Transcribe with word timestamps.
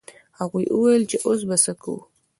هغوی 0.39 0.65
وویل 0.69 1.03
چې 1.11 1.17
اوس 1.27 1.41
به 1.47 1.55
څه 1.65 1.71
کوو. 1.81 1.99